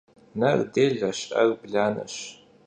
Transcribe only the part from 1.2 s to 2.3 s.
'er blaneş.